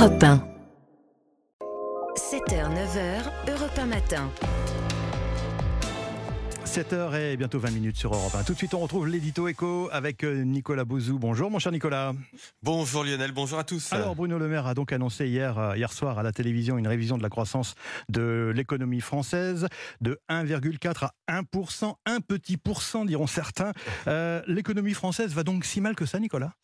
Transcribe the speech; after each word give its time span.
Europe 0.00 0.22
1. 0.22 0.42
7h, 2.16 2.72
9h, 2.72 3.52
Europe 3.52 3.78
1 3.78 3.84
matin. 3.84 4.30
7h 6.64 7.20
et 7.20 7.36
bientôt 7.36 7.58
20 7.58 7.70
minutes 7.70 7.96
sur 7.98 8.14
Europe 8.14 8.34
1. 8.34 8.44
Tout 8.44 8.54
de 8.54 8.56
suite, 8.56 8.72
on 8.72 8.78
retrouve 8.78 9.06
l'édito 9.06 9.46
éco 9.46 9.90
avec 9.92 10.24
euh, 10.24 10.42
Nicolas 10.44 10.86
Bouzou. 10.86 11.18
Bonjour, 11.18 11.50
mon 11.50 11.58
cher 11.58 11.70
Nicolas. 11.70 12.14
Bonjour 12.62 13.04
Lionel, 13.04 13.32
bonjour 13.32 13.58
à 13.58 13.64
tous. 13.64 13.92
Alors, 13.92 14.16
Bruno 14.16 14.38
Le 14.38 14.48
Maire 14.48 14.66
a 14.66 14.72
donc 14.72 14.90
annoncé 14.90 15.28
hier, 15.28 15.58
euh, 15.58 15.76
hier 15.76 15.92
soir 15.92 16.18
à 16.18 16.22
la 16.22 16.32
télévision 16.32 16.78
une 16.78 16.88
révision 16.88 17.18
de 17.18 17.22
la 17.22 17.28
croissance 17.28 17.74
de 18.08 18.54
l'économie 18.56 19.02
française 19.02 19.68
de 20.00 20.18
1,4 20.30 21.10
à 21.26 21.42
1%, 21.42 21.94
un 22.06 22.20
petit 22.20 22.56
pourcent, 22.56 23.04
diront 23.04 23.26
certains. 23.26 23.72
Euh, 24.06 24.40
l'économie 24.46 24.94
française 24.94 25.34
va 25.34 25.42
donc 25.42 25.66
si 25.66 25.82
mal 25.82 25.94
que 25.94 26.06
ça, 26.06 26.18
Nicolas? 26.18 26.54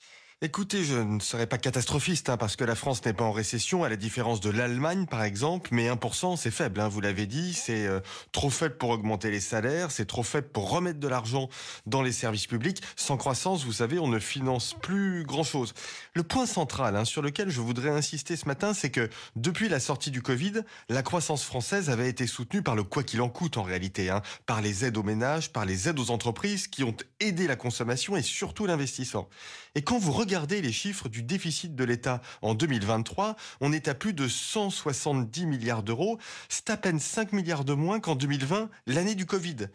Écoutez, 0.42 0.84
je 0.84 0.96
ne 0.96 1.18
serais 1.18 1.46
pas 1.46 1.56
catastrophiste, 1.56 2.28
hein, 2.28 2.36
parce 2.36 2.56
que 2.56 2.64
la 2.64 2.74
France 2.74 3.02
n'est 3.06 3.14
pas 3.14 3.24
en 3.24 3.32
récession, 3.32 3.84
à 3.84 3.88
la 3.88 3.96
différence 3.96 4.42
de 4.42 4.50
l'Allemagne, 4.50 5.06
par 5.06 5.24
exemple, 5.24 5.70
mais 5.72 5.88
1%, 5.88 6.36
c'est 6.36 6.50
faible, 6.50 6.78
hein, 6.78 6.88
vous 6.88 7.00
l'avez 7.00 7.24
dit, 7.24 7.54
c'est 7.54 7.86
euh, 7.86 8.00
trop 8.32 8.50
faible 8.50 8.76
pour 8.76 8.90
augmenter 8.90 9.30
les 9.30 9.40
salaires, 9.40 9.90
c'est 9.90 10.04
trop 10.04 10.22
faible 10.22 10.48
pour 10.48 10.68
remettre 10.68 11.00
de 11.00 11.08
l'argent 11.08 11.48
dans 11.86 12.02
les 12.02 12.12
services 12.12 12.46
publics. 12.46 12.82
Sans 12.96 13.16
croissance, 13.16 13.64
vous 13.64 13.72
savez, 13.72 13.98
on 13.98 14.08
ne 14.08 14.18
finance 14.18 14.74
plus 14.74 15.24
grand-chose. 15.24 15.72
Le 16.12 16.22
point 16.22 16.44
central 16.44 16.96
hein, 16.96 17.06
sur 17.06 17.22
lequel 17.22 17.48
je 17.48 17.62
voudrais 17.62 17.88
insister 17.88 18.36
ce 18.36 18.44
matin, 18.44 18.74
c'est 18.74 18.90
que 18.90 19.08
depuis 19.36 19.70
la 19.70 19.80
sortie 19.80 20.10
du 20.10 20.20
Covid, 20.20 20.60
la 20.90 21.02
croissance 21.02 21.44
française 21.44 21.88
avait 21.88 22.10
été 22.10 22.26
soutenue 22.26 22.60
par 22.60 22.76
le 22.76 22.82
quoi 22.82 23.04
qu'il 23.04 23.22
en 23.22 23.30
coûte 23.30 23.56
en 23.56 23.62
réalité, 23.62 24.14
par 24.44 24.60
les 24.60 24.84
aides 24.84 24.98
aux 24.98 25.02
ménages, 25.02 25.50
par 25.50 25.64
les 25.64 25.88
aides 25.88 25.98
aux 25.98 26.10
entreprises 26.10 26.68
qui 26.68 26.84
ont 26.84 26.94
aidé 27.20 27.46
la 27.46 27.56
consommation 27.56 28.18
et 28.18 28.22
surtout 28.22 28.66
l'investissement. 28.66 29.30
Et 29.74 29.82
quand 29.82 29.98
vous 29.98 30.12
regardez 30.26 30.60
les 30.60 30.72
chiffres 30.72 31.08
du 31.08 31.22
déficit 31.22 31.76
de 31.76 31.84
l'État 31.84 32.20
en 32.42 32.54
2023, 32.54 33.36
on 33.60 33.72
est 33.72 33.86
à 33.86 33.94
plus 33.94 34.12
de 34.12 34.26
170 34.26 35.46
milliards 35.46 35.84
d'euros. 35.84 36.18
C'est 36.48 36.68
à 36.68 36.76
peine 36.76 36.98
5 36.98 37.32
milliards 37.32 37.64
de 37.64 37.74
moins 37.74 38.00
qu'en 38.00 38.16
2020, 38.16 38.68
l'année 38.88 39.14
du 39.14 39.24
Covid. 39.24 39.68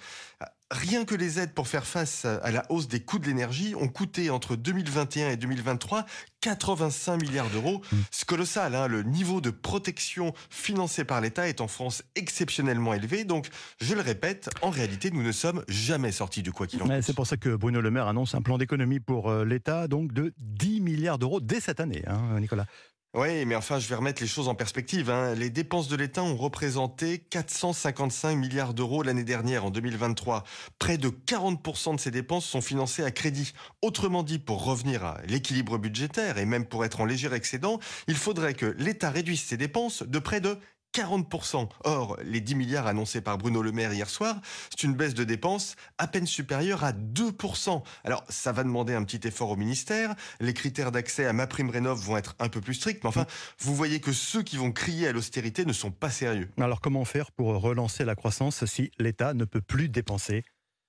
Rien 0.72 1.05
que 1.05 1.16
les 1.16 1.39
aides 1.39 1.53
pour 1.53 1.67
faire 1.67 1.86
face 1.86 2.25
à 2.25 2.50
la 2.50 2.66
hausse 2.69 2.88
des 2.88 3.02
coûts 3.02 3.19
de 3.19 3.27
l'énergie 3.27 3.75
ont 3.75 3.89
coûté 3.89 4.30
entre 4.30 4.55
2021 4.55 5.31
et 5.31 5.38
2023 5.38 6.05
85 6.41 7.22
milliards 7.22 7.50
d'euros. 7.50 7.81
C'est 8.09 8.25
colossal. 8.25 8.73
Hein 8.75 8.88
le 8.88 9.03
niveau 9.03 9.42
de 9.42 9.49
protection 9.49 10.33
financé 10.49 11.03
par 11.03 11.22
l'État 11.22 11.47
est 11.47 11.61
en 11.61 11.67
France 11.67 12.03
exceptionnellement 12.16 12.94
élevé. 12.94 13.23
Donc, 13.23 13.49
je 13.80 13.94
le 13.94 14.02
répète, 14.02 14.49
en 14.61 14.69
réalité, 14.69 15.11
nous 15.11 15.23
ne 15.23 15.31
sommes 15.31 15.64
jamais 15.67 16.11
sortis 16.11 16.42
du 16.42 16.52
quoi 16.52 16.67
qu'il 16.67 16.81
en 16.81 16.88
coûte. 16.88 17.02
C'est 17.02 17.16
pour 17.16 17.27
ça 17.27 17.38
que 17.38 17.55
Bruno 17.55 17.81
Le 17.81 17.92
Maire 17.92 18.08
annonce 18.08 18.33
un 18.33 18.42
plan 18.42 18.58
d'économie 18.58 18.99
pour 18.99 19.30
euh, 19.30 19.45
l'État, 19.45 19.88
donc 19.88 20.14
de 20.14 20.33
10 20.39 20.81
milliards 20.81 21.19
d'euros 21.19 21.39
dès 21.39 21.59
cette 21.59 21.80
année, 21.80 22.03
hein, 22.08 22.39
Nicolas. 22.39 22.66
Oui, 23.14 23.45
mais 23.45 23.56
enfin, 23.56 23.78
je 23.78 23.90
vais 23.90 23.95
remettre 23.95 24.22
les 24.22 24.28
choses 24.28 24.48
en 24.48 24.56
perspective. 24.56 25.09
Hein. 25.09 25.36
Les 25.36 25.50
dépenses 25.50 25.90
de 25.90 25.98
l'État 25.98 26.23
ont 26.23 26.38
représenté 26.38 27.20
455 27.20 28.38
milliards 28.38 28.73
d'euros 28.73 29.04
l'année 29.04 29.26
dernière, 29.26 29.66
en 29.66 29.70
2023. 29.70 30.45
Près 30.80 30.98
de 30.98 31.09
40% 31.09 31.95
de 31.95 32.00
ces 32.00 32.09
dépenses 32.09 32.45
sont 32.45 32.62
financées 32.62 33.04
à 33.04 33.12
crédit. 33.12 33.52
Autrement 33.82 34.23
dit, 34.23 34.39
pour 34.39 34.64
revenir 34.64 35.04
à 35.04 35.20
l'équilibre 35.28 35.78
budgétaire 35.78 36.38
et 36.38 36.45
même 36.45 36.66
pour 36.66 36.86
être 36.86 37.02
en 37.02 37.06
léger 37.06 37.28
excédent, 37.34 37.82
il 38.08 38.16
faudrait 38.16 38.54
que 38.54 38.67
l'État 38.78 39.09
réduise 39.09 39.42
ses 39.42 39.58
dépenses 39.58 40.04
de 40.04 40.20
près 40.20 40.39
de 40.39 40.58
40%. 40.94 41.70
Or, 41.84 42.17
les 42.23 42.42
10 42.42 42.56
milliards 42.56 42.88
annoncés 42.88 43.22
par 43.22 43.38
Bruno 43.38 43.61
Le 43.61 43.72
Maire 43.72 43.94
hier 43.94 44.09
soir, 44.09 44.39
c'est 44.70 44.84
une 44.84 44.94
baisse 44.94 45.14
de 45.14 45.23
dépenses 45.23 45.75
à 45.98 46.08
peine 46.08 46.28
supérieure 46.28 46.83
à 46.83 46.92
2%. 46.92 47.81
Alors, 48.03 48.23
ça 48.30 48.52
va 48.52 48.64
demander 48.64 48.94
un 48.94 49.03
petit 49.03 49.25
effort 49.28 49.50
au 49.50 49.56
ministère. 49.56 50.16
Les 50.39 50.53
critères 50.53 50.92
d'accès 50.92 51.25
à 51.25 51.33
ma 51.33 51.48
prime 51.48 51.70
rénov 51.70 52.00
vont 52.00 52.17
être 52.17 52.36
un 52.39 52.50
peu 52.50 52.61
plus 52.61 52.73
stricts. 52.75 53.03
Mais 53.03 53.09
enfin, 53.09 53.25
vous 53.59 53.75
voyez 53.75 54.00
que 54.00 54.11
ceux 54.11 54.44
qui 54.44 54.58
vont 54.58 54.72
crier 54.72 55.08
à 55.08 55.11
l'austérité 55.11 55.66
ne 55.66 55.73
sont 55.73 55.92
pas 55.92 56.09
sérieux. 56.09 56.50
Alors, 56.59 56.81
comment 56.81 57.05
faire 57.05 57.31
pour 57.31 57.48
relancer 57.61 58.05
la 58.05 58.16
croissance 58.16 58.66
si 58.66 58.92
l'État 59.00 59.33
ne 59.33 59.45
peut 59.45 59.61
plus 59.61 59.89
dépenser? 59.89 60.44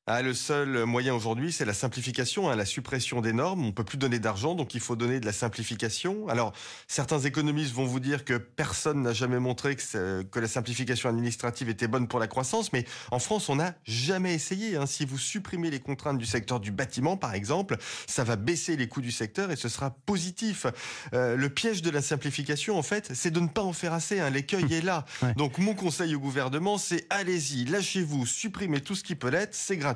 Ah, 0.08 0.20
le 0.20 0.34
seul 0.34 0.84
moyen 0.84 1.14
aujourd'hui, 1.14 1.52
c'est 1.52 1.64
la 1.64 1.74
simplification, 1.74 2.50
hein, 2.50 2.56
la 2.56 2.64
suppression 2.64 3.20
des 3.20 3.32
normes. 3.32 3.64
On 3.64 3.70
peut 3.70 3.84
plus 3.84 3.98
donner 3.98 4.18
d'argent, 4.18 4.56
donc 4.56 4.74
il 4.74 4.80
faut 4.80 4.96
donner 4.96 5.20
de 5.20 5.26
la 5.26 5.32
simplification. 5.32 6.26
Alors, 6.26 6.52
certains 6.88 7.20
économistes 7.20 7.72
vont 7.72 7.84
vous 7.84 8.00
dire 8.00 8.24
que 8.24 8.36
personne 8.36 9.02
n'a 9.02 9.12
jamais 9.12 9.38
montré 9.38 9.76
que, 9.76 10.22
que, 10.22 10.40
la 10.40 10.48
simplification 10.48 11.08
administrative 11.08 11.68
était 11.68 11.86
bonne 11.86 12.08
pour 12.08 12.18
la 12.18 12.26
croissance, 12.26 12.72
mais 12.72 12.84
en 13.12 13.20
France, 13.20 13.48
on 13.48 13.56
n'a 13.56 13.74
jamais 13.84 14.34
essayé. 14.34 14.76
Hein. 14.76 14.86
Si 14.86 15.04
vous 15.04 15.18
supprimez 15.18 15.70
les 15.70 15.78
contraintes 15.78 16.18
du 16.18 16.26
secteur 16.26 16.58
du 16.58 16.72
bâtiment, 16.72 17.16
par 17.16 17.34
exemple, 17.34 17.76
ça 18.08 18.24
va 18.24 18.34
baisser 18.34 18.76
les 18.76 18.88
coûts 18.88 19.02
du 19.02 19.12
secteur 19.12 19.52
et 19.52 19.56
ce 19.56 19.68
sera 19.68 19.90
positif. 20.04 20.66
Euh, 21.14 21.36
le 21.36 21.48
piège 21.48 21.80
de 21.80 21.90
la 21.90 22.02
simplification, 22.02 22.76
en 22.76 22.82
fait, 22.82 23.12
c'est 23.14 23.30
de 23.30 23.38
ne 23.38 23.46
pas 23.48 23.62
en 23.62 23.72
faire 23.72 23.92
assez. 23.92 24.18
Hein. 24.18 24.30
L'écueil 24.30 24.74
est 24.74 24.84
là. 24.84 25.04
Donc, 25.36 25.58
mon 25.58 25.74
conseil 25.74 26.16
au 26.16 26.20
gouvernement, 26.20 26.76
c'est 26.76 27.06
allez-y, 27.08 27.66
lâchez-vous, 27.66 28.26
supprimez 28.26 28.80
tout 28.80 28.96
ce 28.96 29.04
qui 29.04 29.14
peut 29.14 29.28
l'être, 29.28 29.54
c'est 29.54 29.76
grave 29.76 29.91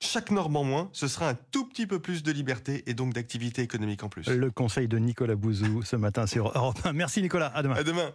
chaque 0.00 0.30
norme 0.30 0.56
en 0.56 0.64
moins, 0.64 0.88
ce 0.92 1.08
sera 1.08 1.28
un 1.30 1.34
tout 1.50 1.66
petit 1.66 1.86
peu 1.86 1.98
plus 1.98 2.22
de 2.22 2.32
liberté 2.32 2.82
et 2.86 2.94
donc 2.94 3.14
d'activité 3.14 3.62
économique 3.62 4.02
en 4.02 4.08
plus. 4.08 4.28
Le 4.28 4.50
conseil 4.50 4.88
de 4.88 4.98
Nicolas 4.98 5.36
Bouzou 5.36 5.82
ce 5.82 5.96
matin 5.96 6.26
sur 6.26 6.52
Europe 6.56 6.78
1. 6.84 6.92
Merci 6.92 7.22
Nicolas, 7.22 7.52
à 7.54 7.62
demain. 7.62 7.74
À 7.76 7.82
demain. 7.82 8.12